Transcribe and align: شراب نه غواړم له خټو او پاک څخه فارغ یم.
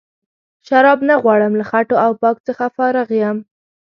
شراب 0.65 0.99
نه 1.09 1.15
غواړم 1.23 1.53
له 1.59 1.63
خټو 1.69 1.95
او 2.05 2.11
پاک 2.21 2.37
څخه 2.47 2.65
فارغ 2.77 3.07
یم. 3.21 3.37